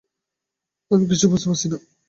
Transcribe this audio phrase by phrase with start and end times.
[0.91, 1.77] আমি কিছুই বুঝতে পারছি না।